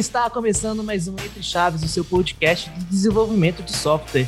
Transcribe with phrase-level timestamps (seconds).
[0.00, 4.26] está começando mais um Entre Chaves, o seu podcast de desenvolvimento de software.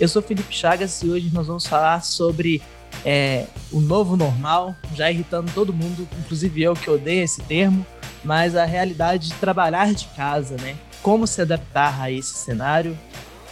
[0.00, 2.62] Eu sou Felipe Chagas e hoje nós vamos falar sobre
[3.04, 7.84] é, o novo normal, já irritando todo mundo, inclusive eu que odeio esse termo,
[8.24, 10.78] mas a realidade de trabalhar de casa, né?
[11.02, 12.98] Como se adaptar a esse cenário,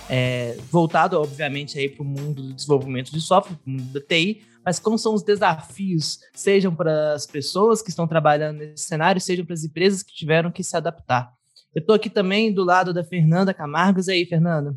[0.08, 4.40] é, voltado obviamente aí para o mundo do desenvolvimento de software, o mundo da TI,
[4.66, 9.46] mas como são os desafios, sejam para as pessoas que estão trabalhando nesse cenário, sejam
[9.46, 11.32] para as empresas que tiveram que se adaptar.
[11.72, 14.08] Eu estou aqui também do lado da Fernanda Camargos.
[14.08, 14.76] E aí, Fernanda?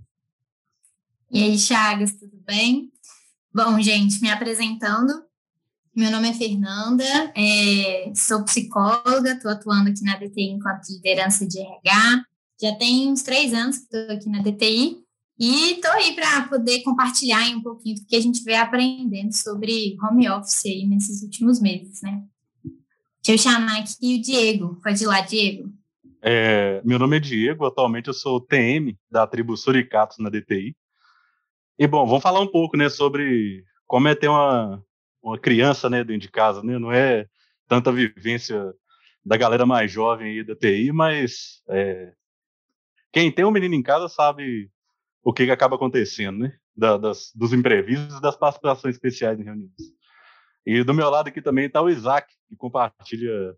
[1.31, 2.91] E aí, Chagas, tudo bem?
[3.51, 5.11] Bom, gente, me apresentando,
[5.95, 7.03] meu nome é Fernanda,
[7.35, 12.25] é, sou psicóloga, estou atuando aqui na DTI enquanto liderança de RH.
[12.61, 15.08] Já tem uns três anos que estou aqui na DTI
[15.39, 19.95] e estou aí para poder compartilhar um pouquinho do que a gente vem aprendendo sobre
[20.03, 22.23] home office aí nesses últimos meses, né?
[23.25, 24.79] Deixa eu chamar aqui o Diego.
[24.83, 25.71] Pode ir lá, Diego.
[26.21, 30.75] É, meu nome é Diego, atualmente eu sou TM da tribo Suricatos na DTI.
[31.77, 34.83] E bom, vamos falar um pouco, né, sobre como é ter uma,
[35.23, 36.77] uma criança, né, dentro de casa, né?
[36.77, 37.25] Não é
[37.65, 38.73] tanta vivência
[39.23, 42.11] da galera mais jovem aí da TI, mas é,
[43.13, 44.69] quem tem um menino em casa sabe
[45.23, 46.57] o que, que acaba acontecendo, né?
[46.75, 49.71] Da, das, dos imprevistos e das participações especiais em reuniões.
[50.65, 53.55] E do meu lado aqui também está o Isaac, que compartilha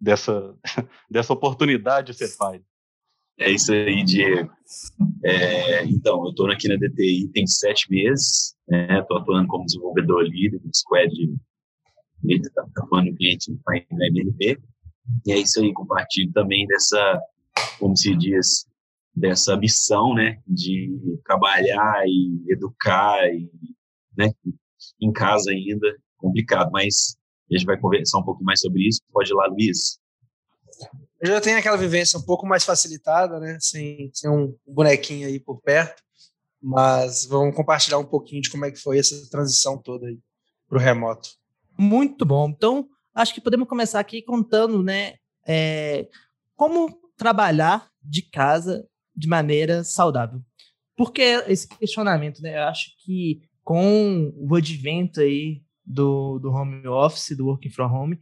[0.00, 0.54] dessa,
[1.10, 2.62] dessa oportunidade de ser pai.
[3.38, 4.50] É isso aí, Diego.
[5.24, 10.22] É, então, eu estou aqui na DTI tem sete meses, estou né, atuando como desenvolvedor
[10.22, 11.12] líder do squad
[12.22, 14.58] líder, tá, atuando no cliente no MLP.
[15.26, 17.20] E é isso aí, compartilho também dessa,
[17.78, 18.66] como se diz,
[19.14, 20.90] dessa missão, né, de
[21.24, 23.48] trabalhar e educar e,
[24.16, 24.32] né,
[25.00, 27.16] em casa ainda, complicado, mas
[27.50, 29.00] a gente vai conversar um pouco mais sobre isso.
[29.12, 29.98] Pode ir lá, Luiz.
[31.20, 35.38] Eu já tenho aquela vivência um pouco mais facilitada, né, sem, sem um bonequinho aí
[35.38, 36.02] por perto,
[36.60, 40.18] mas vamos compartilhar um pouquinho de como é que foi essa transição toda aí
[40.68, 41.30] para o remoto.
[41.78, 42.48] Muito bom.
[42.48, 45.14] Então, acho que podemos começar aqui contando, né,
[45.46, 46.08] é,
[46.56, 50.40] como trabalhar de casa de maneira saudável.
[50.96, 52.56] Por que esse questionamento, né?
[52.56, 58.20] Eu acho que com o advento aí do, do home office, do working from home,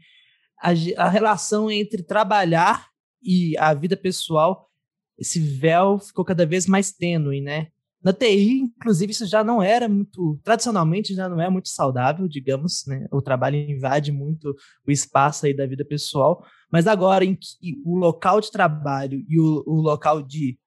[0.60, 2.88] a, a relação entre trabalhar
[3.22, 4.68] e a vida pessoal,
[5.18, 7.68] esse véu ficou cada vez mais tênue, né?
[8.02, 12.84] Na TI, inclusive, isso já não era muito, tradicionalmente já não é muito saudável, digamos,
[12.86, 13.06] né?
[13.12, 17.96] O trabalho invade muito o espaço aí da vida pessoal, mas agora em que o
[17.96, 20.58] local de trabalho e o, o local de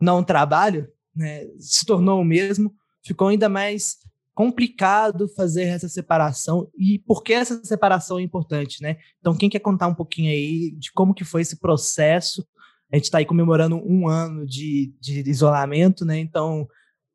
[0.00, 2.74] não trabalho, né, se tornou o mesmo,
[3.04, 3.98] ficou ainda mais
[4.34, 8.96] complicado fazer essa separação e por que essa separação é importante, né?
[9.18, 12.46] Então, quem quer contar um pouquinho aí de como que foi esse processo?
[12.90, 16.18] A gente está aí comemorando um ano de, de isolamento, né?
[16.18, 16.66] Então,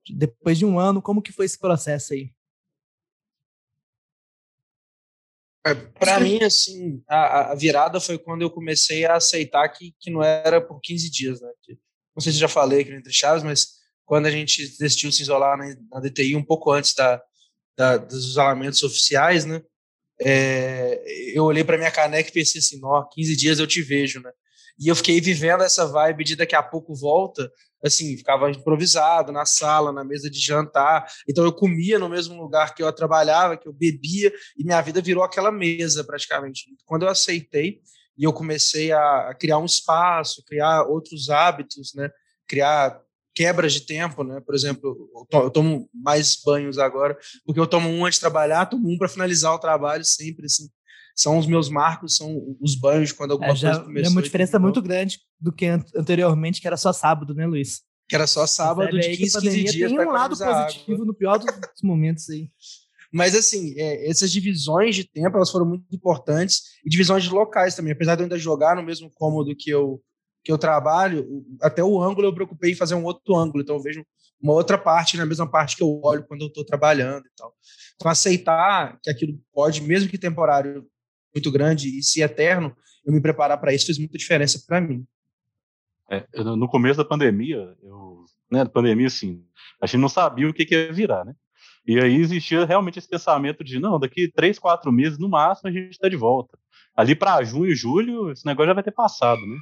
[0.08, 2.32] depois de um ano, como que foi esse processo aí?
[5.66, 10.12] É, Para mim, assim, a, a, virada foi quando eu comecei a aceitar que, que
[10.12, 11.50] não era por 15 dias, né?
[12.16, 13.68] Não sei se já falei aqui no Entre Chaves, mas
[14.06, 17.22] quando a gente decidiu se isolar na, na DTI, um pouco antes da,
[17.78, 19.62] da, dos isolamentos oficiais, né?
[20.22, 24.22] É, eu olhei para minha caneca e pensei assim, ó, 15 dias eu te vejo,
[24.22, 24.32] né?
[24.80, 27.50] E eu fiquei vivendo essa vibe de daqui a pouco volta,
[27.84, 31.06] assim, ficava improvisado na sala, na mesa de jantar.
[31.30, 35.02] Então eu comia no mesmo lugar que eu trabalhava, que eu bebia, e minha vida
[35.02, 36.66] virou aquela mesa praticamente.
[36.86, 37.82] Quando eu aceitei,
[38.18, 42.10] e eu comecei a, a criar um espaço, criar outros hábitos, né?
[42.48, 43.00] Criar
[43.34, 44.40] quebras de tempo, né?
[44.40, 48.90] Por exemplo, eu tomo mais banhos agora, porque eu tomo um antes de trabalhar, tomo
[48.90, 50.70] um para finalizar o trabalho sempre, assim.
[51.16, 54.10] São os meus marcos, são os banhos quando alguma é, já, coisa começou.
[54.10, 57.82] É uma diferença muito grande do que anteriormente, que era só sábado, né, Luiz?
[58.08, 59.92] Que era só sábado de 15, 15 dias.
[59.92, 61.06] Tem um lado positivo água.
[61.06, 61.48] no pior dos
[61.82, 62.50] momentos aí.
[63.16, 67.74] Mas, assim, é, essas divisões de tempo, elas foram muito importantes, e divisões de locais
[67.74, 67.94] também.
[67.94, 70.04] Apesar de eu ainda jogar no mesmo cômodo que eu,
[70.44, 71.26] que eu trabalho,
[71.62, 73.64] até o ângulo eu preocupei em fazer um outro ângulo.
[73.64, 74.06] Então, eu vejo
[74.38, 77.56] uma outra parte na mesma parte que eu olho quando eu estou trabalhando e tal.
[77.96, 80.86] Então, aceitar que aquilo pode, mesmo que temporário,
[81.34, 82.76] muito grande e se eterno,
[83.06, 85.06] eu me preparar para isso fez muita diferença para mim.
[86.12, 89.42] É, no começo da pandemia, eu, né, pandemia, assim,
[89.82, 91.34] a gente não sabia o que, que ia virar, né?
[91.88, 95.72] E aí existia realmente esse pensamento de, não, daqui três, quatro meses, no máximo, a
[95.72, 96.58] gente está de volta.
[96.96, 99.58] Ali para junho, julho, esse negócio já vai ter passado, né?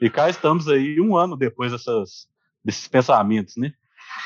[0.00, 2.28] E cá estamos aí um ano depois dessas,
[2.64, 3.72] desses pensamentos, né?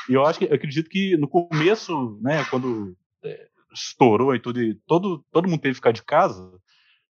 [0.09, 4.61] E eu acho que eu acredito que no começo, né, quando é, estourou e tudo,
[4.61, 6.49] e todo, todo mundo teve que ficar de casa,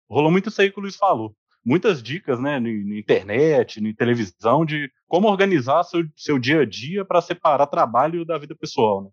[0.09, 1.35] rolou muito isso aí que o Luiz falou.
[1.67, 7.03] muitas dicas, né, na internet, na televisão, de como organizar seu, seu dia a dia
[7.03, 9.09] para separar trabalho da vida pessoal, né?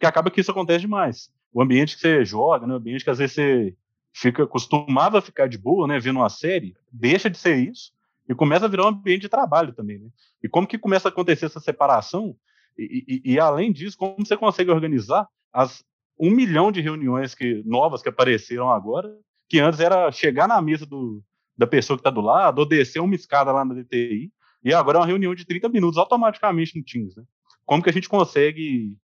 [0.00, 1.30] Que acaba que isso acontece demais.
[1.52, 3.76] O ambiente que você joga, né, o ambiente que às vezes você
[4.12, 7.92] fica costumava ficar de boa, né, vendo uma série, deixa de ser isso
[8.28, 10.08] e começa a virar um ambiente de trabalho também, né?
[10.42, 12.36] E como que começa a acontecer essa separação?
[12.78, 15.84] E, e, e além disso, como você consegue organizar as
[16.18, 19.10] um milhão de reuniões que novas que apareceram agora,
[19.48, 21.22] que antes era chegar na mesa do,
[21.56, 24.30] da pessoa que está do lado, ou descer uma escada lá na DTI,
[24.62, 27.24] e agora é uma reunião de 30 minutos automaticamente no Teams, né?
[27.64, 28.94] Como que a gente consegue,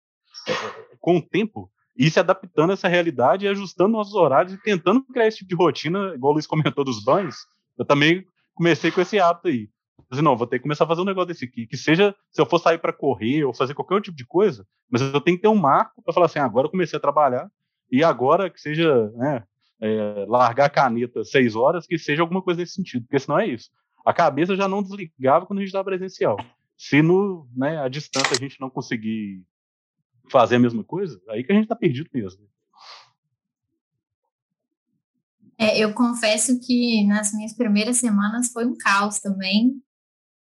[0.47, 4.61] é, com o tempo, ir se adaptando a essa realidade e ajustando nossos horários e
[4.61, 7.37] tentando criar esse tipo de rotina, igual o Luiz comentou dos banhos,
[7.79, 8.25] eu também
[8.55, 9.71] comecei com esse hábito aí.
[10.11, 12.43] Falei, não, vou ter que começar a fazer um negócio desse aqui, que seja, se
[12.43, 15.43] eu for sair para correr ou fazer qualquer tipo de coisa, mas eu tenho que
[15.43, 17.49] ter um marco para falar assim, agora eu comecei a trabalhar,
[17.89, 19.45] e agora que seja, né,
[19.81, 23.47] é, largar a caneta seis horas, que seja alguma coisa nesse sentido, porque senão é
[23.47, 23.71] isso.
[24.05, 26.37] A cabeça já não desligava quando a gente estava presencial.
[26.77, 29.45] Se no, né, a distância a gente não conseguir
[30.31, 32.47] fazer a mesma coisa, aí que a gente está perdido mesmo.
[35.59, 39.81] É, eu confesso que nas minhas primeiras semanas foi um caos também.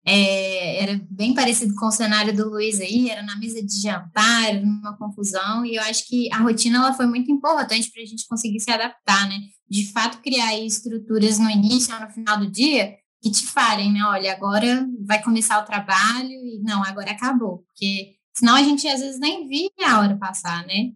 [0.04, 4.48] É, era bem parecido com o cenário do Luiz aí, era na mesa de jantar,
[4.48, 8.06] era numa confusão, e eu acho que a rotina ela foi muito importante para a
[8.06, 9.38] gente conseguir se adaptar, né?
[9.68, 14.00] De fato, criar estruturas no início no final do dia que te falem, né?
[14.04, 19.00] Olha, agora vai começar o trabalho e não, agora acabou, porque senão a gente às
[19.00, 20.92] vezes nem via a hora passar, né?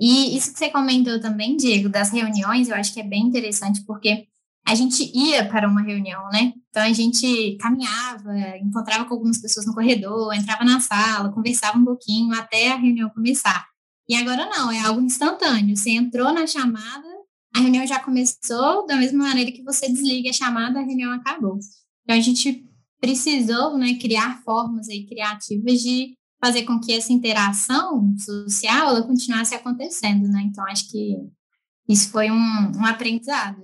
[0.00, 3.84] E isso que você comentou também, Diego, das reuniões, eu acho que é bem interessante,
[3.84, 4.28] porque
[4.68, 6.52] a gente ia para uma reunião, né?
[6.68, 11.84] Então a gente caminhava, encontrava com algumas pessoas no corredor, entrava na sala, conversava um
[11.84, 13.66] pouquinho até a reunião começar.
[14.06, 15.74] E agora não, é algo instantâneo.
[15.74, 17.08] Você entrou na chamada,
[17.56, 21.58] a reunião já começou, da mesma maneira que você desliga a chamada, a reunião acabou.
[22.04, 22.62] Então a gente
[23.00, 29.54] precisou, né, criar formas aí criativas de fazer com que essa interação social ela continuasse
[29.54, 30.42] acontecendo, né?
[30.44, 31.16] Então acho que
[31.88, 33.62] isso foi um, um aprendizado.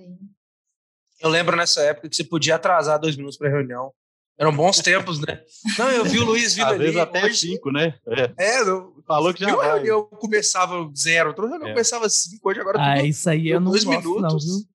[1.20, 3.92] Eu lembro nessa época que você podia atrasar dois minutos para a reunião.
[4.36, 5.40] Eram bons tempos, né?
[5.78, 6.84] Não, eu vi o Luiz vindo Às ali.
[6.84, 7.36] vezes até hoje...
[7.36, 7.94] cinco, né?
[8.08, 9.88] É, é eu, falou que já vai.
[9.88, 11.72] Eu começava zero, outra reunião é.
[11.72, 14.22] começava cinco, hoje agora Ah, isso aí eu não dois gosto, minutos.
[14.22, 14.66] não, viu?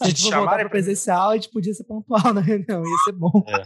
[0.00, 3.44] A gente chamar para presencial, a gente podia ser pontual na reunião, ia ser bom.
[3.46, 3.64] É.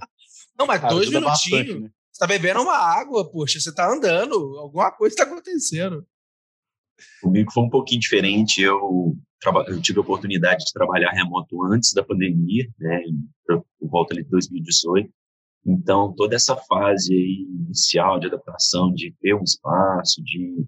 [0.59, 1.83] Não, mas dois minutinhos.
[1.83, 1.91] Né?
[2.25, 6.07] Tá bebendo uma água, poxa, você tá andando, alguma coisa está acontecendo.
[7.21, 8.63] Comigo foi um pouquinho diferente.
[8.63, 9.15] Eu,
[9.67, 13.03] eu tive a oportunidade de trabalhar remoto antes da pandemia, né,
[13.47, 15.13] por volta de 2018.
[15.67, 20.67] Então, toda essa fase inicial de adaptação, de ter um espaço, de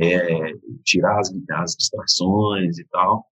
[0.00, 0.54] é,
[0.84, 3.26] tirar as, as distrações e tal,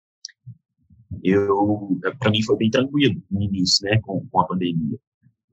[1.22, 4.98] eu para mim foi bem tranquilo no início, né, com, com a pandemia.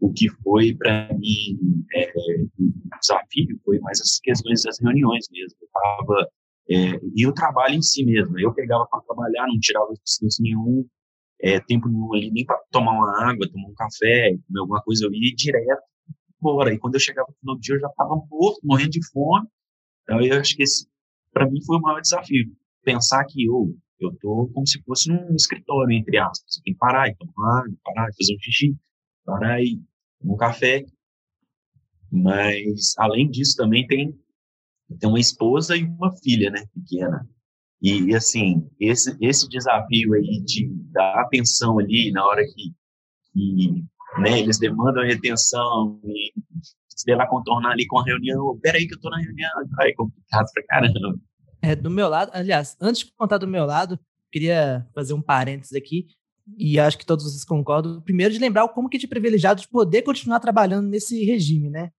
[0.05, 1.57] O que foi para mim
[1.95, 2.13] é,
[2.59, 5.57] um desafio foi mais as questões das reuniões mesmo.
[5.61, 6.29] Eu tava
[6.69, 8.39] é, e o trabalho em si mesmo.
[8.39, 9.91] Eu pegava para trabalhar, não tirava
[10.39, 10.85] nenhum,
[11.41, 15.05] é, tempo nenhum ali, nem para tomar uma água, tomar um café, comer alguma coisa,
[15.05, 15.81] eu ia direto
[16.39, 16.71] embora.
[16.71, 19.47] E quando eu chegava no final do dia, eu já estava morto, morrendo de fome.
[20.03, 20.63] Então, eu acho que
[21.33, 22.45] para mim, foi o maior desafio.
[22.83, 26.45] Pensar que eu, eu tô como se fosse num escritório, entre aspas.
[26.47, 28.77] Você tem que parar e tomar parar e fazer um xixi,
[29.25, 29.81] parar e
[30.25, 30.85] um café.
[32.11, 34.17] Mas, além disso, também tem
[34.99, 37.27] tenho uma esposa e uma filha, né, pequena.
[37.81, 42.73] E, assim, esse, esse desafio aí de dar atenção ali na hora que,
[43.31, 43.83] que
[44.21, 46.31] né, eles demandam atenção e
[46.95, 48.57] sei lá, contornar ali com a reunião.
[48.61, 49.51] Peraí que eu tô na reunião.
[49.79, 51.19] Aí é complicado pra caramba.
[51.61, 53.99] É, do meu lado, aliás, antes de contar do meu lado,
[54.31, 56.07] queria fazer um parênteses aqui,
[56.57, 58.01] e acho que todos vocês concordam.
[58.01, 61.91] Primeiro, de lembrar como que é de privilegiado de poder continuar trabalhando nesse regime, né?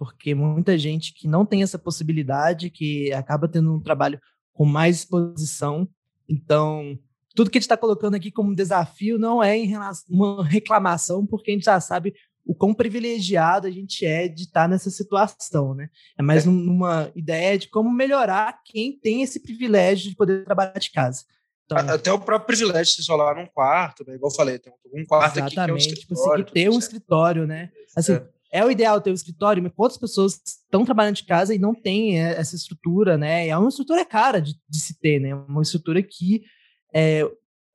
[0.00, 4.18] porque muita gente que não tem essa possibilidade, que acaba tendo um trabalho
[4.50, 5.86] com mais exposição.
[6.26, 6.98] Então,
[7.34, 11.26] tudo que a gente está colocando aqui como desafio não é em relação, uma reclamação,
[11.26, 12.14] porque a gente já sabe
[12.46, 15.90] o quão privilegiado a gente é de estar tá nessa situação, né?
[16.18, 16.48] É mais é.
[16.48, 21.24] uma ideia de como melhorar quem tem esse privilégio de poder trabalhar de casa.
[21.70, 24.14] Então, Até o próprio privilégio de se isolar num quarto, né?
[24.14, 26.44] igual eu falei, tem um quarto exatamente, aqui que é um escritório.
[26.44, 27.70] Tipo, ter um escritório, né?
[27.96, 28.22] Assim, é
[28.52, 31.72] é o ideal ter um escritório, mas quantas pessoas estão trabalhando de casa e não
[31.72, 33.46] têm é, essa estrutura, né?
[33.46, 35.34] É uma estrutura cara de, de se ter, né?
[35.34, 36.42] Uma estrutura que
[36.92, 37.22] é,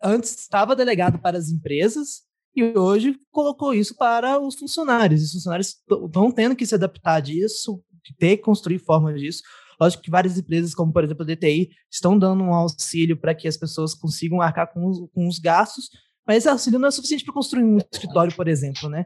[0.03, 2.23] antes estava delegado para as empresas
[2.53, 5.23] e hoje colocou isso para os funcionários.
[5.23, 7.81] Os funcionários estão tendo que se adaptar disso,
[8.19, 9.41] ter que construir formas disso.
[9.79, 13.47] Lógico que várias empresas, como por exemplo a DTI, estão dando um auxílio para que
[13.47, 15.89] as pessoas consigam arcar com os, com os gastos,
[16.27, 19.05] Mas esse auxílio não é suficiente para construir um escritório, por exemplo, né?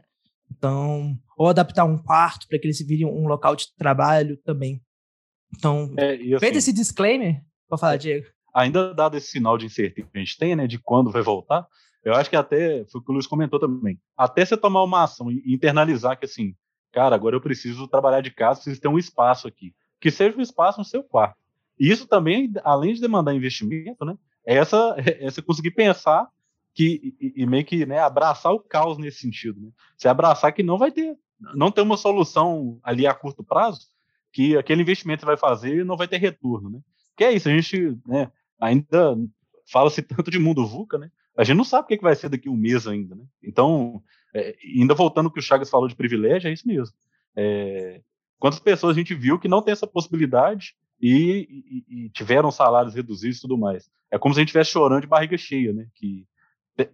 [0.50, 4.82] Então, ou adaptar um quarto para que ele se vire um local de trabalho também.
[5.56, 8.26] Então, é, assim, feito esse disclaimer, para falar, é, Diego.
[8.54, 11.66] Ainda dado esse sinal de incerteza que a gente tem, né, de quando vai voltar,
[12.04, 15.04] eu acho que até, foi o que o Luiz comentou também, até você tomar uma
[15.04, 16.54] ação e internalizar que assim,
[16.92, 20.40] cara, agora eu preciso trabalhar de casa, preciso ter um espaço aqui, que seja um
[20.40, 21.36] espaço no seu quarto.
[21.78, 24.16] E isso também, além de demandar investimento, né,
[24.46, 26.28] é essa, é você conseguir pensar
[26.74, 29.60] que, e, e, meio que né, abraçar o caos nesse sentido.
[29.60, 29.70] Né?
[29.96, 31.16] Você abraçar que não vai ter,
[31.54, 33.88] não tem uma solução ali a curto prazo,
[34.32, 36.70] que aquele investimento vai fazer não vai ter retorno.
[36.70, 36.80] Né?
[37.16, 38.30] Que é isso, a gente né,
[38.60, 39.16] ainda
[39.70, 41.10] fala-se tanto de mundo VUCA, né?
[41.36, 43.24] A gente não sabe o que, vai ser daqui a um mês ainda, né?
[43.42, 44.02] Então,
[44.34, 46.94] é, ainda voltando ao que o Chagas falou de privilégio, é isso mesmo.
[47.36, 48.02] É,
[48.40, 52.94] quantas pessoas a gente viu que não tem essa possibilidade e, e, e, tiveram salários
[52.94, 53.88] reduzidos e tudo mais.
[54.10, 55.86] É como se a gente estivesse chorando de barriga cheia, né?
[55.94, 56.26] Que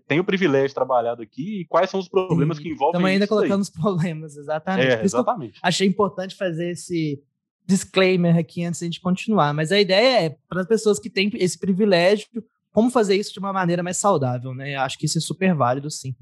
[0.07, 3.11] tem o privilégio de trabalhar aqui e quais são os problemas Sim, que envolvem Estamos
[3.11, 4.89] ainda colocando os problemas, exatamente.
[4.89, 5.61] É, exatamente.
[5.63, 7.23] achei importante fazer esse
[7.65, 9.55] disclaimer aqui antes de a gente continuar.
[9.55, 12.27] Mas a ideia é para as pessoas que têm esse privilégio,
[12.73, 14.77] como fazer isso de uma maneira mais saudável, né?
[14.77, 16.15] Acho que isso é super válido, sim.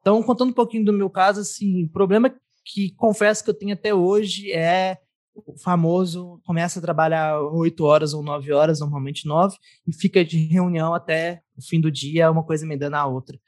[0.00, 2.32] Então, contando um pouquinho do meu caso, assim, o problema
[2.66, 4.98] que confesso que eu tenho até hoje é
[5.32, 9.56] o famoso começa a trabalhar oito horas ou nove horas, normalmente nove,
[9.86, 13.38] e fica de reunião até o fim do dia, uma coisa emendando a outra.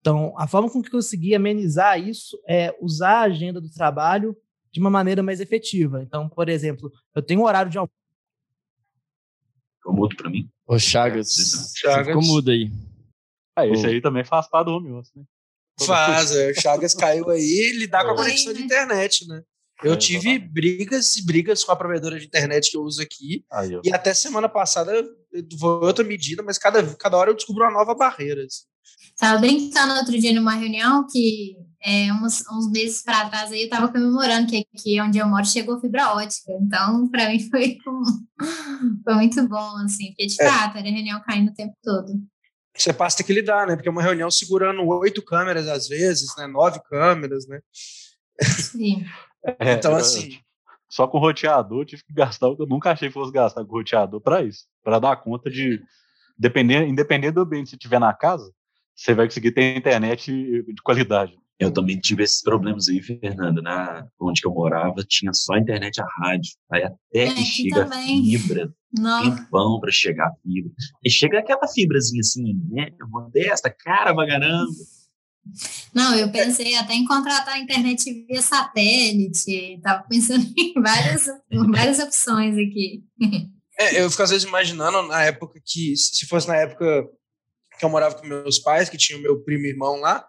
[0.00, 4.36] Então, a forma com que eu consegui amenizar isso é usar a agenda do trabalho
[4.70, 6.02] de uma maneira mais efetiva.
[6.02, 7.92] Então, por exemplo, eu tenho um horário de almoço.
[9.76, 10.48] Ficou mudo para mim?
[10.66, 12.06] Ô, Chagas, Chagas.
[12.06, 12.70] ficou mudo aí.
[13.54, 15.24] Ah, esse aí também faz parte do home office, né?
[15.80, 19.42] Faz, é, o Chagas caiu aí, lidar com a conexão de internet, né?
[19.82, 23.44] Eu é, tive brigas e brigas com a provedora de internet que eu uso aqui.
[23.50, 24.92] Aí, e até semana passada
[25.58, 28.44] foi outra medida, mas cada, cada hora eu descubro uma nova barreira.
[28.44, 28.62] Assim.
[29.14, 33.64] Estava brincando outro dia numa reunião que é, uns, uns meses para trás aí eu
[33.64, 36.52] estava comemorando que aqui onde eu moro chegou fibra ótica.
[36.60, 37.76] Então, para mim foi,
[39.04, 40.48] foi muito bom, assim, porque de é.
[40.48, 42.12] fato era reunião caindo o tempo todo.
[42.76, 43.74] Você passa a ter que lidar, né?
[43.74, 46.46] Porque é uma reunião segurando oito câmeras às vezes, né?
[46.46, 47.60] Nove câmeras, né?
[48.40, 49.04] Sim.
[49.58, 50.38] É, então, assim.
[50.88, 53.72] Só com roteador, tive que gastar o que eu nunca achei que fosse gastar com
[53.72, 54.66] roteador para isso.
[54.84, 55.82] Para dar conta de.
[56.38, 58.52] Depender, independente do ambiente que você tiver na casa,
[58.94, 61.36] você vai conseguir ter internet de qualidade.
[61.62, 63.62] Eu também tive esses problemas aí, Fernanda.
[63.62, 66.50] Na, onde que eu morava, tinha só internet a rádio.
[66.72, 69.36] Aí até é, que chega a fibra, Não.
[69.36, 70.72] tempão para chegar a fibra.
[71.04, 72.88] E chega aquela fibrazinha assim, né?
[73.08, 74.72] Modesta, cara pra caramba.
[75.94, 81.26] Não, eu pensei até em contratar a internet via satélite, estava pensando em várias,
[81.70, 83.04] várias opções aqui.
[83.78, 87.04] É, eu fico às vezes imaginando na época que, se fosse na época
[87.78, 90.24] que eu morava com meus pais, que tinha o meu primo e irmão lá,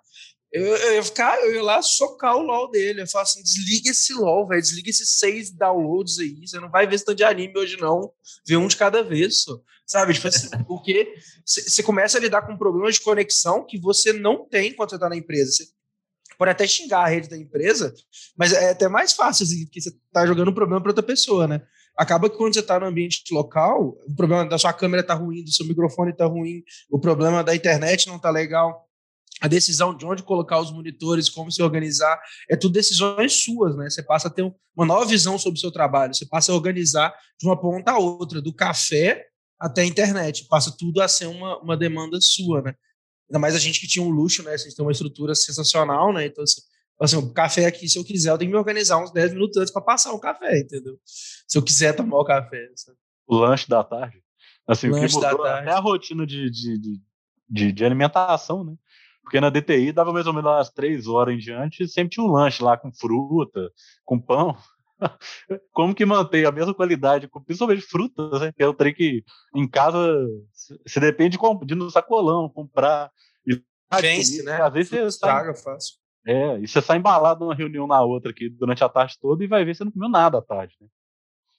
[0.54, 3.02] eu, eu, ia ficar, eu ia lá socar o LOL dele.
[3.02, 6.48] Eu falo assim: desliga esse LOL, velho, desliga esses seis downloads aí.
[6.48, 8.14] Você não vai ver esse tanto de anime hoje, não.
[8.46, 9.60] Vê um de cada vez, só.
[9.84, 10.14] sabe?
[10.14, 14.72] Tipo assim, porque você começa a lidar com problemas de conexão que você não tem
[14.72, 15.52] quando você tá na empresa.
[15.52, 15.68] Você
[16.38, 17.92] pode até xingar a rede da empresa,
[18.38, 21.48] mas é até mais fácil, assim, porque você tá jogando um problema para outra pessoa,
[21.48, 21.64] né?
[21.98, 25.44] Acaba que quando você está no ambiente local, o problema da sua câmera tá ruim,
[25.44, 28.88] do seu microfone tá ruim, o problema da internet não tá legal
[29.44, 32.18] a decisão de onde colocar os monitores, como se organizar,
[32.50, 33.90] é tudo decisões suas, né?
[33.90, 34.42] Você passa a ter
[34.74, 37.98] uma nova visão sobre o seu trabalho, você passa a organizar de uma ponta a
[37.98, 39.26] outra, do café
[39.60, 42.74] até a internet, passa tudo a ser uma, uma demanda sua, né?
[43.30, 44.54] Ainda mais a gente que tinha um luxo, né?
[44.54, 46.26] A gente tem uma estrutura sensacional, né?
[46.26, 46.62] Então, assim,
[47.02, 49.58] assim o café aqui, se eu quiser, eu tenho que me organizar uns 10 minutos
[49.58, 50.98] antes para passar um café, entendeu?
[51.06, 52.66] Se eu quiser tomar o café.
[52.78, 52.98] Sabe?
[53.28, 54.24] O lanche da tarde.
[54.66, 57.02] Assim, lanche o que mudou é a rotina de, de,
[57.50, 58.74] de, de, alimentação, né?
[59.24, 62.32] Porque na DTI dava mais ou menos umas três horas em diante, sempre tinha um
[62.32, 63.72] lanche lá com fruta,
[64.04, 64.56] com pão.
[65.72, 68.52] Como que mantém a mesma qualidade, principalmente frutas, né?
[68.52, 69.24] Que é o trem que
[69.56, 69.98] em casa
[70.86, 73.12] você depende de, de no sacolão comprar.
[73.48, 73.62] E,
[74.00, 74.62] Vence, né?
[74.62, 75.96] Às vezes você estraga fácil.
[76.26, 79.48] É, e você sai embalado numa reunião na outra aqui durante a tarde toda e
[79.48, 80.88] vai ver se você não comeu nada à tarde, né?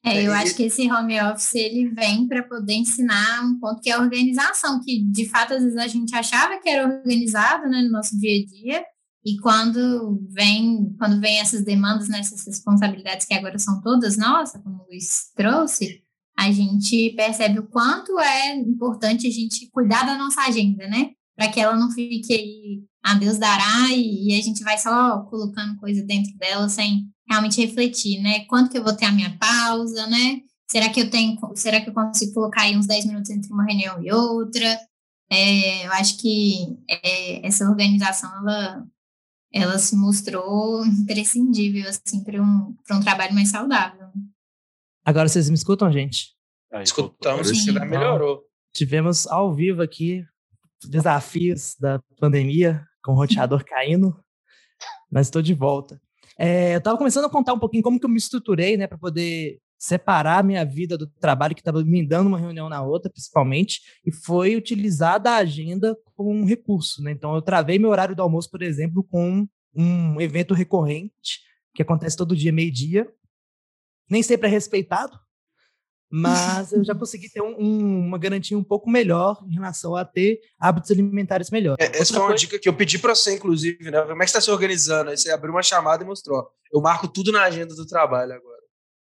[0.05, 3.89] É, eu acho que esse home office ele vem para poder ensinar um ponto que
[3.89, 7.81] é a organização, que de fato às vezes a gente achava que era organizado né,
[7.81, 8.85] no nosso dia a dia,
[9.25, 14.63] e quando vem, quando vem essas demandas, nessas né, responsabilidades que agora são todas nossas,
[14.63, 16.03] como o Luiz trouxe,
[16.37, 21.13] a gente percebe o quanto é importante a gente cuidar da nossa agenda, né?
[21.35, 25.21] Para que ela não fique aí, a Deus dará, e, e a gente vai só
[25.25, 28.47] colocando coisa dentro dela sem realmente refletir, né?
[28.47, 30.41] Quanto que eu vou ter a minha pausa, né?
[30.71, 33.65] Será que eu tenho, será que eu consigo colocar aí uns 10 minutos entre uma
[33.65, 34.79] reunião e outra?
[35.31, 38.87] É, eu acho que é, essa organização ela,
[39.53, 44.09] ela se mostrou imprescindível assim para um, um trabalho mais saudável.
[45.05, 46.35] Agora vocês me escutam, gente?
[46.83, 48.43] Escutamos, isso já melhorou.
[48.75, 50.25] Tivemos ao vivo aqui
[50.89, 54.17] desafios da pandemia, com o roteador caindo,
[55.11, 56.01] mas estou de volta.
[56.39, 58.99] É, eu estava começando a contar um pouquinho como que eu me estruturei, né, para
[58.99, 63.11] poder separar a minha vida do trabalho que estava me dando uma reunião na outra,
[63.11, 67.13] principalmente, e foi utilizar a agenda como um recurso, né?
[67.13, 71.41] Então eu travei meu horário do almoço, por exemplo, com um evento recorrente
[71.75, 73.07] que acontece todo dia meio-dia.
[74.09, 75.19] Nem sempre é respeitado,
[76.17, 80.05] mas eu já consegui ter um, um, uma garantia um pouco melhor em relação a
[80.05, 81.85] ter hábitos alimentares melhores.
[81.85, 82.41] É, essa foi uma coisa...
[82.41, 84.01] dica que eu pedi para você, inclusive, né?
[84.03, 85.11] Como é que está se organizando?
[85.11, 86.47] Aí você abriu uma chamada e mostrou.
[86.73, 88.63] Eu marco tudo na agenda do trabalho agora.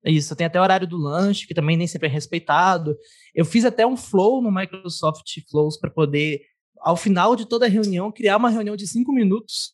[0.06, 2.96] Isso, tem até o horário do lanche, que também nem sempre é respeitado.
[3.36, 6.40] Eu fiz até um flow no Microsoft Flows para poder,
[6.80, 9.74] ao final de toda a reunião, criar uma reunião de cinco minutos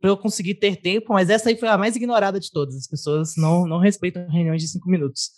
[0.00, 2.76] para eu conseguir ter tempo, mas essa aí foi a mais ignorada de todas.
[2.76, 5.30] As pessoas não, não respeitam reuniões de cinco minutos.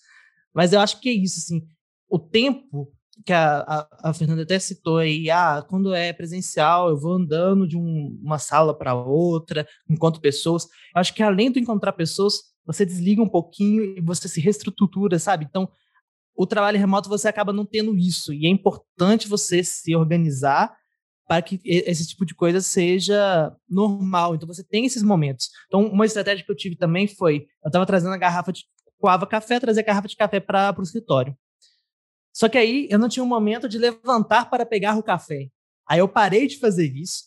[0.56, 1.62] Mas eu acho que é isso, assim,
[2.08, 2.90] o tempo
[3.26, 7.68] que a, a, a Fernanda até citou aí, ah, quando é presencial, eu vou andando
[7.68, 10.64] de um, uma sala para outra, encontro pessoas.
[10.64, 15.18] Eu acho que além de encontrar pessoas, você desliga um pouquinho e você se reestrutura,
[15.18, 15.46] sabe?
[15.48, 15.68] Então,
[16.34, 18.32] o trabalho remoto você acaba não tendo isso.
[18.32, 20.74] E é importante você se organizar
[21.28, 24.34] para que esse tipo de coisa seja normal.
[24.34, 25.50] Então, você tem esses momentos.
[25.66, 28.64] Então, uma estratégia que eu tive também foi: eu estava trazendo a garrafa de
[28.98, 31.36] coava café, trazia garrafa de café para o escritório.
[32.32, 35.48] Só que aí eu não tinha um momento de levantar para pegar o café.
[35.88, 37.24] Aí eu parei de fazer isso.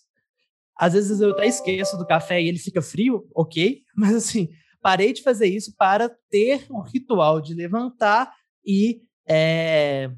[0.78, 4.50] Às vezes eu até esqueço do café e ele fica frio, ok, mas assim,
[4.82, 8.34] parei de fazer isso para ter o ritual de levantar
[8.66, 10.12] e é,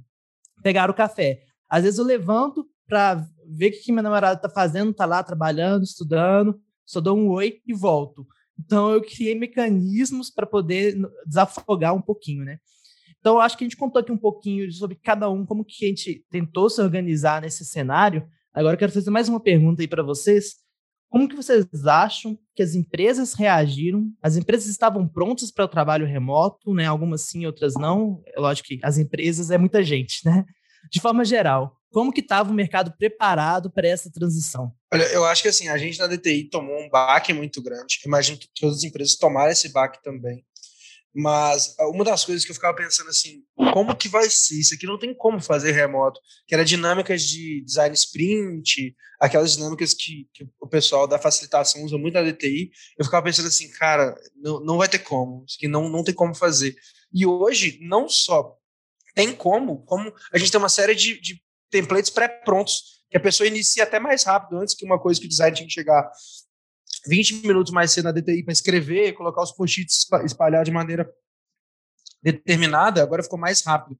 [0.62, 1.41] pegar o café.
[1.70, 5.83] Às vezes eu levanto para ver o que minha namorada está fazendo, está lá trabalhando,
[5.83, 8.27] estudando, só dou um oi e volto.
[8.59, 12.59] Então eu criei mecanismos para poder desafogar um pouquinho, né?
[13.20, 15.87] Então acho que a gente contou aqui um pouquinho sobre cada um, como que a
[15.87, 18.27] gente tentou se organizar nesse cenário.
[18.53, 20.55] Agora eu quero fazer mais uma pergunta aí para vocês.
[21.07, 24.09] Como que vocês acham que as empresas reagiram?
[24.22, 26.85] As empresas estavam prontas para o trabalho remoto, né?
[26.85, 28.24] Algumas sim, outras não.
[28.37, 30.46] Lógico que as empresas é muita gente, né?
[30.89, 34.74] De forma geral, como que estava o mercado preparado para essa transição?
[34.94, 38.00] Olha, eu acho que assim, a gente na DTI tomou um baque muito grande.
[38.05, 40.44] Imagino que todas as empresas tomaram esse baque também.
[41.13, 44.59] Mas ah, uma das coisas que eu ficava pensando assim, como que vai ser?
[44.59, 46.20] Isso aqui não tem como fazer remoto.
[46.48, 51.98] Que era dinâmicas de design sprint, aquelas dinâmicas que, que o pessoal da facilitação usa
[51.98, 52.72] muito na DTI.
[52.98, 55.44] Eu ficava pensando assim, cara, não, não vai ter como.
[55.46, 56.74] Isso aqui não, não tem como fazer.
[57.13, 58.57] E hoje, não só
[59.13, 63.47] tem como, como a gente tem uma série de, de templates pré-prontos, que a pessoa
[63.47, 66.09] inicia até mais rápido, antes que uma coisa que o design tinha que chegar
[67.07, 71.11] 20 minutos mais cedo na DTI para escrever, colocar os post-its espalhar de maneira
[72.21, 74.00] determinada, agora ficou mais rápido.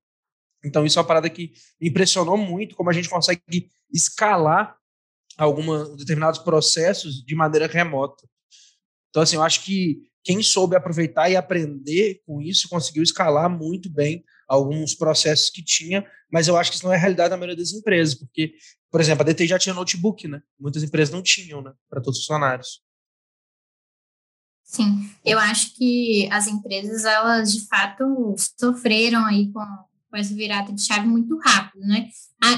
[0.64, 4.78] Então, isso é uma parada que impressionou muito como a gente consegue escalar
[5.38, 8.28] alguns determinados processos de maneira remota.
[9.10, 13.90] Então, assim, eu acho que quem soube aproveitar e aprender com isso conseguiu escalar muito
[13.90, 17.38] bem alguns processos que tinha, mas eu acho que isso não é a realidade da
[17.38, 18.54] maioria das empresas, porque,
[18.92, 20.42] por exemplo, a DT já tinha notebook, né?
[20.60, 21.72] Muitas empresas não tinham, né?
[21.90, 22.82] Para todos os funcionários.
[24.62, 29.66] Sim, eu acho que as empresas, elas de fato sofreram aí com,
[30.10, 32.10] com essa virada de chave muito rápido, né?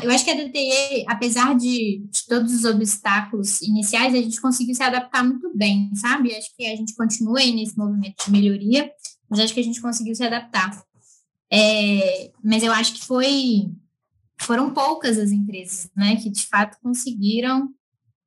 [0.02, 4.74] eu acho que a DTE, apesar de, de, todos os obstáculos iniciais, a gente conseguiu
[4.74, 6.34] se adaptar muito bem, sabe?
[6.34, 8.90] Acho que a gente continua aí nesse movimento de melhoria,
[9.30, 10.72] mas acho que a gente conseguiu se adaptar.
[11.54, 13.70] É, mas eu acho que foi
[14.42, 17.70] foram poucas as empresas, né, que de fato conseguiram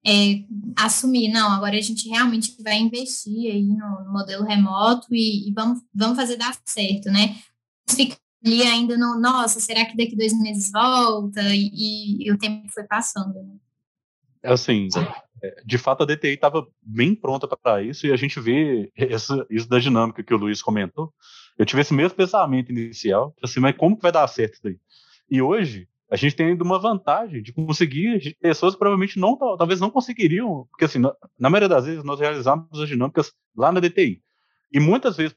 [0.06, 0.44] é,
[0.76, 5.52] assumir, não, agora a gente realmente vai investir aí no, no modelo remoto e, e,
[5.52, 7.36] vamos, vamos fazer dar certo, né?
[7.90, 11.42] Fica ali ainda no, nossa, será que daqui dois meses volta?
[11.52, 13.56] E, e o tempo foi passando, né?
[14.44, 14.86] Assim,
[15.42, 19.44] é, de fato a DTI estava bem pronta para isso e a gente vê essa,
[19.50, 21.12] isso da dinâmica que o Luiz comentou,
[21.58, 24.78] eu tive esse mesmo pensamento inicial, assim, mas como que vai dar certo isso daí?
[25.30, 29.80] E hoje, a gente tem ainda uma vantagem de conseguir pessoas que provavelmente não, talvez
[29.80, 34.22] não conseguiriam, porque assim, na, maioria das vezes nós realizamos as dinâmicas lá na DTI.
[34.72, 35.36] E muitas vezes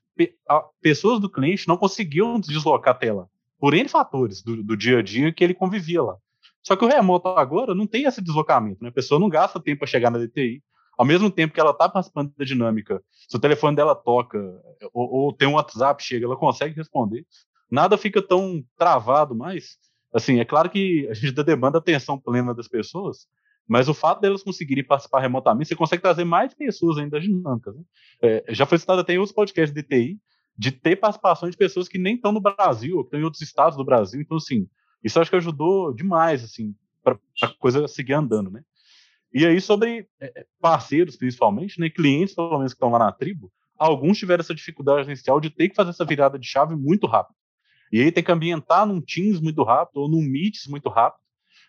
[0.82, 5.02] pessoas do cliente não conseguiam deslocar a tela, por N fatores do, do, dia a
[5.02, 6.18] dia que ele convivia lá.
[6.62, 8.90] Só que o remoto agora não tem esse deslocamento, né?
[8.90, 10.62] A pessoa não gasta tempo para chegar na DTI,
[11.00, 14.38] ao mesmo tempo que ela está participando da dinâmica, se o telefone dela toca
[14.94, 17.26] ou, ou, tem um WhatsApp chega, ela consegue responder.
[17.72, 19.78] Nada fica tão travado mais.
[20.14, 23.28] assim, é claro que a gente demanda atenção plena das pessoas,
[23.66, 27.74] mas o fato delas conseguirem participar remotamente, você consegue trazer mais pessoas ainda dinâmicas.
[27.78, 27.84] Né?
[28.22, 30.20] É, já foi citado até em outros podcasts de TI,
[30.58, 33.42] de ter participação de pessoas que nem estão no Brasil, ou que estão em outros
[33.42, 34.20] estados do Brasil.
[34.20, 34.68] Então, assim,
[35.02, 38.64] isso acho que ajudou demais, assim, para a coisa seguir andando, né?
[39.34, 43.12] E aí, sobre é, é, parceiros, principalmente, né, clientes, pelo menos, que estão lá na
[43.12, 47.08] tribo, alguns tiveram essa dificuldade inicial de ter que fazer essa virada de chave muito
[47.08, 47.36] rápido.
[47.92, 51.22] E aí tem que ambientar num Teams muito rápido, ou num Meets muito rápido.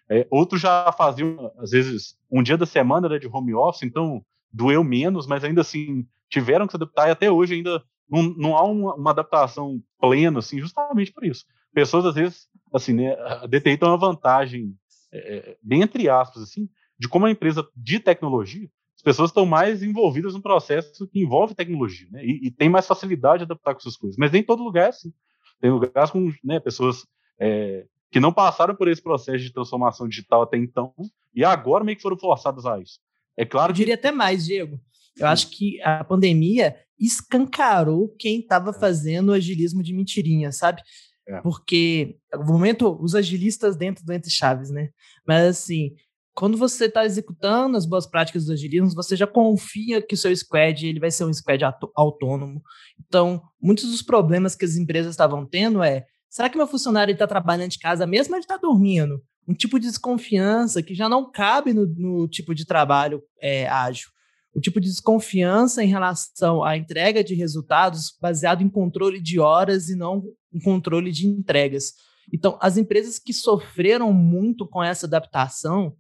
[0.09, 4.25] É, outros já faziam, às vezes, um dia da semana né, de home office, então
[4.53, 8.57] doeu menos, mas ainda assim tiveram que se adaptar e até hoje ainda não, não
[8.57, 11.45] há uma, uma, adaptação plena, assim, justamente por isso.
[11.73, 14.75] Pessoas, às vezes, assim, né, a DTI tem uma vantagem,
[15.13, 16.69] é, bem entre aspas, assim,
[17.01, 21.55] de como a empresa de tecnologia, as pessoas estão mais envolvidas no processo que envolve
[21.55, 24.19] tecnologia, né, e, e tem mais facilidade de adaptar com essas coisas.
[24.19, 25.11] Mas nem todo lugar é assim.
[25.59, 27.07] Tem lugares com né, pessoas
[27.41, 30.93] é, que não passaram por esse processo de transformação digital até então,
[31.35, 32.99] e agora meio que foram forçadas a isso.
[33.35, 34.79] É claro Eu diria até mais, Diego.
[35.19, 38.79] Eu acho que a pandemia escancarou quem estava é.
[38.79, 40.83] fazendo agilismo de mentirinha, sabe?
[41.27, 41.41] É.
[41.41, 44.91] Porque, no momento, os agilistas dentro do Entre Chaves, né?
[45.27, 45.95] Mas, assim,
[46.35, 50.35] quando você está executando as boas práticas do agilismo, você já confia que o seu
[50.35, 51.65] squad ele vai ser um squad
[51.95, 52.63] autônomo.
[53.07, 57.27] Então, muitos dos problemas que as empresas estavam tendo é será que meu funcionário está
[57.27, 59.21] trabalhando de casa mesmo ou ele está dormindo?
[59.47, 64.09] Um tipo de desconfiança que já não cabe no, no tipo de trabalho é, ágil.
[64.55, 69.89] O tipo de desconfiança em relação à entrega de resultados baseado em controle de horas
[69.89, 71.93] e não em controle de entregas.
[72.33, 75.97] Então, as empresas que sofreram muito com essa adaptação,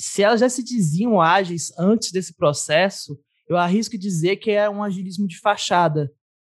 [0.00, 4.82] se elas já se diziam ágeis antes desse processo, eu arrisco dizer que é um
[4.82, 6.10] agilismo de fachada,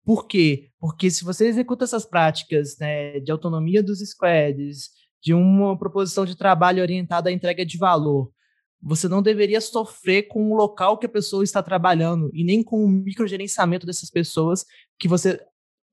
[0.04, 0.70] por quê?
[0.78, 4.90] Porque se você executa essas práticas né, de autonomia dos squads,
[5.22, 8.30] de uma proposição de trabalho orientada à entrega de valor,
[8.82, 12.84] você não deveria sofrer com o local que a pessoa está trabalhando e nem com
[12.84, 14.64] o microgerenciamento dessas pessoas
[14.98, 15.40] que você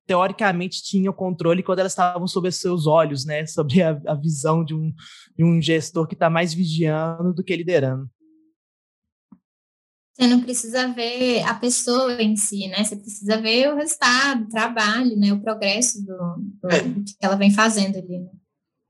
[0.07, 3.45] teoricamente tinha o controle quando elas estavam sob seus olhos, né?
[3.45, 4.93] Sobre a, a visão de um,
[5.37, 8.09] de um gestor que está mais vigiando do que liderando.
[10.15, 12.83] Você não precisa ver a pessoa em si, né?
[12.83, 15.31] Você precisa ver o resultado, o trabalho, né?
[15.31, 16.81] O progresso do, do, é.
[16.81, 18.17] do que ela vem fazendo ali.
[18.17, 18.31] Né?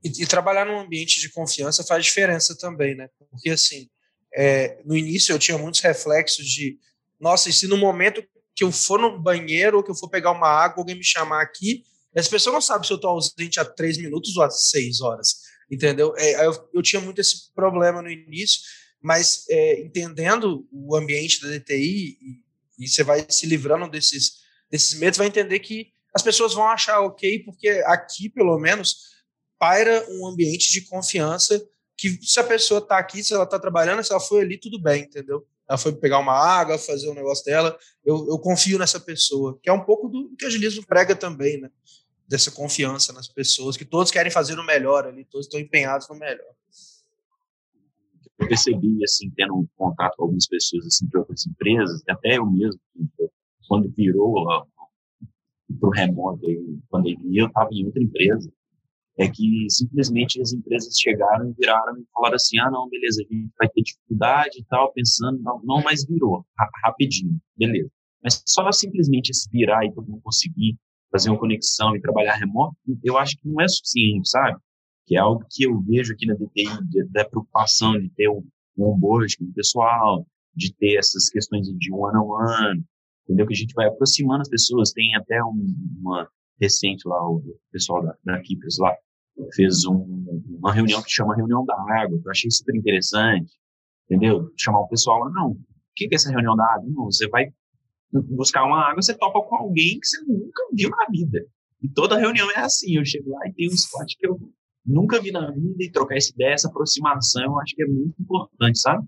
[0.01, 3.09] E, e, trabalhar num ambiente de confiança faz diferença também, né?
[3.29, 3.89] Porque, assim,
[4.33, 6.77] é, no início eu tinha muitos reflexos de,
[7.19, 8.23] nossa, e se no momento
[8.57, 11.43] que eu for no banheiro ou que eu for pegar uma água, alguém me chamar
[11.43, 14.99] aqui, essa pessoa não sabe se eu estou ausente há três minutos ou há seis
[14.99, 16.15] horas, entendeu?
[16.17, 18.61] É, eu, eu tinha muito esse problema no início,
[18.99, 24.37] mas é, entendendo o ambiente da DTI e, e, você vai se livrando desses,
[24.71, 29.17] desses medos, vai entender que as pessoas vão achar ok, porque aqui, pelo menos,
[29.59, 31.63] paira um ambiente de confiança
[31.95, 34.81] que se a pessoa está aqui, se ela está trabalhando, se ela foi ali, tudo
[34.81, 35.45] bem, entendeu?
[35.67, 39.69] Ela foi pegar uma água, fazer um negócio dela, eu, eu confio nessa pessoa, que
[39.69, 41.69] é um pouco do que o agilismo prega também, né?
[42.27, 46.15] Dessa confiança nas pessoas, que todos querem fazer o melhor ali, todos estão empenhados no
[46.15, 46.53] melhor.
[48.39, 52.45] Eu percebi, assim, tendo um contato com algumas pessoas, assim, de outras empresas, até eu
[52.45, 52.79] mesmo,
[53.67, 54.45] quando virou
[55.79, 56.45] para o remoto,
[56.89, 58.51] pandemia, eu estava em outra empresa,
[59.19, 63.33] é que simplesmente as empresas chegaram e viraram e falaram assim, ah, não, beleza, a
[63.33, 66.45] gente vai ter dificuldade e tal, pensando, não, não mas virou,
[66.83, 67.89] rapidinho, beleza.
[68.23, 70.77] Mas só simplesmente se virar e todo mundo conseguir
[71.11, 74.59] fazer uma conexão e trabalhar remoto, eu acho que não é suficiente, sabe?
[75.07, 76.67] que é algo que eu vejo aqui na DTI,
[77.09, 78.45] da preocupação de ter um,
[78.77, 82.83] um onboard com o pessoal, de ter essas questões de one-on-one,
[83.23, 83.47] entendeu?
[83.47, 84.91] Que a gente vai aproximando as pessoas.
[84.91, 88.93] Tem até um, uma recente lá, o pessoal da, da Keepers lá
[89.53, 90.25] fez um,
[90.57, 93.51] uma reunião que chama Reunião da Água, que eu achei super interessante,
[94.05, 94.51] entendeu?
[94.57, 95.59] Chamar o pessoal lá, não, o
[95.95, 96.89] que é essa reunião da água?
[96.89, 97.51] Não, você vai
[98.11, 101.45] buscar uma água, você topa com alguém que você nunca viu na vida.
[101.81, 104.39] E toda reunião é assim, eu chego lá e tem um spot que eu
[104.85, 108.15] nunca vi na vida e trocar essa ideia, essa aproximação, eu acho que é muito
[108.19, 109.05] importante, sabe?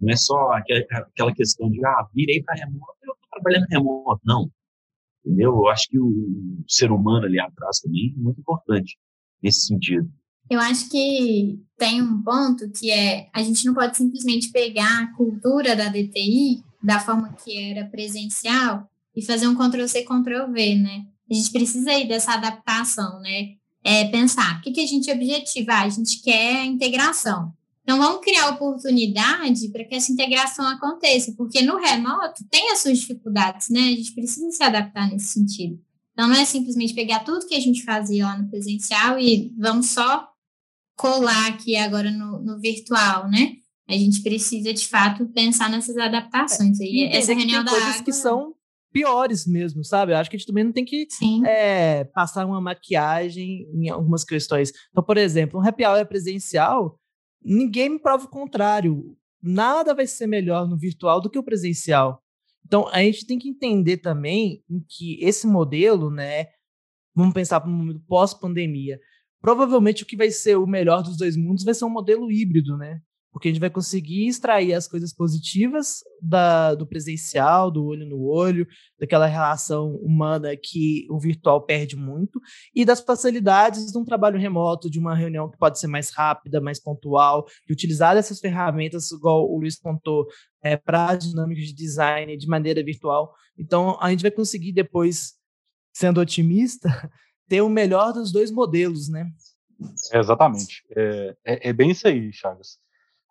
[0.00, 4.20] Não é só aquela questão de, ah, virei para remoto, eu estou trabalhando remoto.
[4.24, 4.50] Não.
[5.24, 5.50] Entendeu?
[5.50, 8.96] Eu acho que o ser humano ali atrás também é muito importante
[9.42, 10.10] nesse sentido.
[10.50, 15.14] Eu acho que tem um ponto que é a gente não pode simplesmente pegar a
[15.14, 21.04] cultura da DTI da forma que era presencial e fazer um Ctrl-C, Ctrl-V, né?
[21.30, 23.58] A gente precisa aí dessa adaptação, né?
[23.84, 27.52] é, pensar o que, que a gente objetiva, ah, a gente quer integração.
[27.82, 32.98] Então, vamos criar oportunidade para que essa integração aconteça, porque no remoto tem as suas
[32.98, 33.80] dificuldades, né?
[33.80, 35.80] A gente precisa se adaptar nesse sentido.
[36.18, 39.90] Então, não é simplesmente pegar tudo que a gente fazia lá no presencial e vamos
[39.90, 40.28] só
[40.96, 43.52] colar aqui agora no, no virtual, né?
[43.88, 46.80] A gente precisa, de fato, pensar nessas adaptações.
[46.80, 47.04] aí.
[47.04, 48.02] É, Essa reunião da coisas água...
[48.02, 48.52] que são
[48.92, 50.10] piores mesmo, sabe?
[50.10, 51.06] Eu acho que a gente também não tem que
[51.46, 54.72] é, passar uma maquiagem em algumas questões.
[54.90, 56.98] Então, por exemplo, um happy hour presencial,
[57.40, 59.16] ninguém me prova o contrário.
[59.40, 62.20] Nada vai ser melhor no virtual do que o presencial.
[62.66, 66.46] Então, a gente tem que entender também que esse modelo, né?
[67.14, 68.98] Vamos pensar para um momento pós-pandemia.
[69.40, 72.76] Provavelmente o que vai ser o melhor dos dois mundos vai ser um modelo híbrido,
[72.76, 73.00] né?
[73.38, 78.20] porque a gente vai conseguir extrair as coisas positivas da, do presencial, do olho no
[78.22, 78.66] olho,
[78.98, 82.40] daquela relação humana que o virtual perde muito,
[82.74, 86.60] e das facilidades de um trabalho remoto, de uma reunião que pode ser mais rápida,
[86.60, 90.26] mais pontual, de utilizar essas ferramentas, igual o Luiz contou,
[90.62, 93.34] é, para dinâmicas de design de maneira virtual.
[93.56, 95.34] Então, a gente vai conseguir depois,
[95.92, 96.88] sendo otimista,
[97.48, 99.30] ter o melhor dos dois modelos, né?
[100.12, 100.84] É, exatamente.
[100.94, 102.78] É, é, é bem isso aí, Chagas.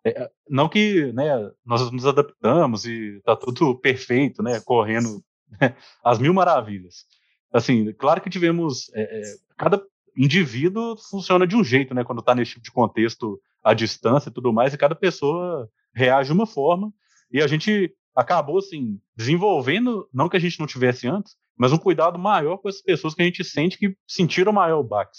[0.04, 5.22] É, não que né, nós nos adaptamos e está tudo perfeito, né, correndo
[6.02, 7.04] as mil maravilhas.
[7.52, 9.22] Assim, claro que tivemos é, é,
[9.56, 9.82] cada
[10.16, 14.32] indivíduo funciona de um jeito, né, quando está nesse tipo de contexto à distância e
[14.32, 16.92] tudo mais, e cada pessoa reage de uma forma.
[17.30, 21.78] E a gente acabou assim desenvolvendo, não que a gente não tivesse antes, mas um
[21.78, 25.18] cuidado maior com essas pessoas que a gente sente que sentiram maior baque.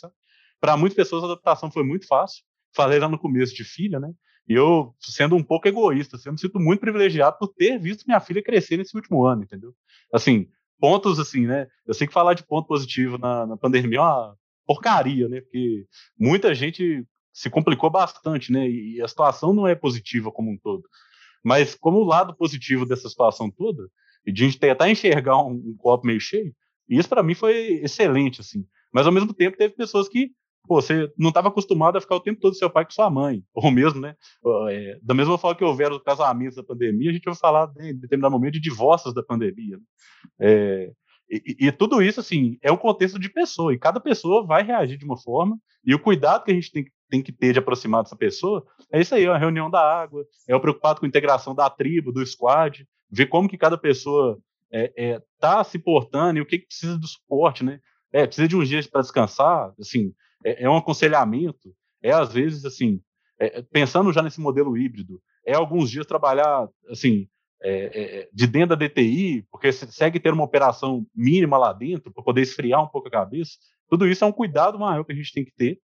[0.59, 2.43] Para muitas pessoas a adaptação foi muito fácil.
[2.75, 4.11] Falei lá no começo de filha, né?
[4.47, 8.05] E eu, sendo um pouco egoísta, assim, eu me sinto muito privilegiado por ter visto
[8.07, 9.73] minha filha crescer nesse último ano, entendeu?
[10.11, 10.47] Assim,
[10.79, 11.67] pontos assim, né?
[11.85, 15.41] Eu sei que falar de ponto positivo na, na pandemia é uma porcaria, né?
[15.41, 15.85] Porque
[16.17, 18.67] muita gente se complicou bastante, né?
[18.67, 20.83] E a situação não é positiva como um todo.
[21.43, 23.89] Mas como o lado positivo dessa situação toda,
[24.25, 26.53] e de a gente tentar enxergar um, um copo meio cheio,
[26.87, 28.65] isso para mim foi excelente, assim.
[28.91, 30.31] Mas ao mesmo tempo teve pessoas que
[30.67, 33.43] pô, você não estava acostumado a ficar o tempo todo seu pai com sua mãe,
[33.53, 34.15] ou mesmo, né?
[34.69, 38.31] É, da mesma forma que houveram casamentos da pandemia, a gente vai falar em determinado
[38.31, 39.77] momento de divórcios da pandemia.
[39.77, 39.83] Né?
[40.39, 40.91] É,
[41.29, 44.97] e, e, tudo isso, assim, é um contexto de pessoa, e cada pessoa vai reagir
[44.97, 48.03] de uma forma, e o cuidado que a gente tem, tem que ter de aproximar
[48.03, 51.09] dessa pessoa é isso aí, é a reunião da água, é o preocupado com a
[51.09, 54.39] integração da tribo, do squad, ver como que cada pessoa
[54.71, 57.79] é, é, tá se portando e o que, que precisa do suporte, né?
[58.11, 62.65] É, precisa de uns dias para descansar, assim, é, é um aconselhamento, é às vezes
[62.65, 62.99] assim,
[63.39, 67.27] é, pensando já nesse modelo híbrido, é alguns dias trabalhar assim
[67.61, 72.23] é, é, de dentro da DTI, porque segue ter uma operação mínima lá dentro para
[72.23, 73.51] poder esfriar um pouco a cabeça.
[73.87, 75.79] Tudo isso é um cuidado maior que a gente tem que ter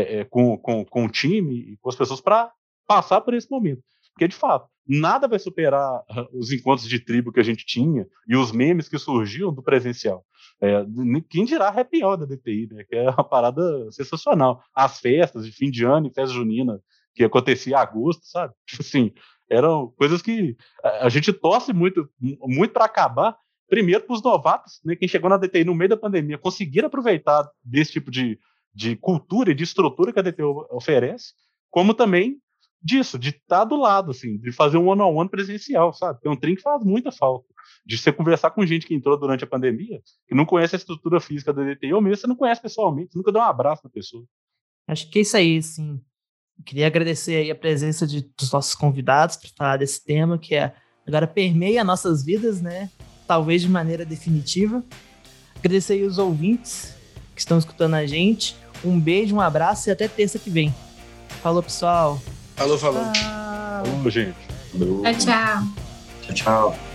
[0.00, 2.50] é, com, com, com o time e com as pessoas para
[2.86, 3.82] passar por esse momento.
[4.12, 8.36] Porque, de fato, nada vai superar os encontros de tribo que a gente tinha e
[8.36, 10.24] os memes que surgiam do presencial.
[10.60, 10.84] É,
[11.28, 12.84] quem dirá happy hour da DTI, né?
[12.84, 14.62] Que é uma parada sensacional.
[14.74, 16.80] As festas de fim de ano e festa junina
[17.14, 18.54] que acontecia em agosto, sabe?
[18.66, 19.12] Tipo assim,
[19.50, 23.36] eram coisas que a gente torce muito, muito para acabar.
[23.68, 24.94] Primeiro para os novatos, né?
[24.94, 28.38] Quem chegou na DTI no meio da pandemia conseguir aproveitar desse tipo de,
[28.76, 31.32] de cultura e de estrutura que a DTI oferece,
[31.70, 32.36] como também
[32.82, 36.20] disso, de estar tá do lado, assim, de fazer um one-on-one -on -one presencial, sabe?
[36.22, 37.48] É um trem que faz muita falta
[37.86, 41.18] de você conversar com gente que entrou durante a pandemia, que não conhece a estrutura
[41.20, 43.90] física da DTI, ou mesmo você não conhece pessoalmente, você nunca deu um abraço na
[43.90, 44.24] pessoa.
[44.86, 45.98] Acho que é isso aí, assim.
[46.64, 50.74] Queria agradecer aí a presença de, dos nossos convidados para falar desse tema que é
[51.06, 52.90] agora permeia nossas vidas, né?
[53.26, 54.84] Talvez de maneira definitiva.
[55.56, 56.96] Agradecer aí os ouvintes
[57.36, 58.56] que estão escutando a gente.
[58.84, 60.74] Um beijo, um abraço e até terça que vem.
[61.42, 62.20] Falou, pessoal.
[62.56, 63.02] Falou, falou.
[63.04, 64.36] Falou, gente.
[64.72, 65.62] Tchau, tchau.
[66.22, 66.85] Tchau, tchau.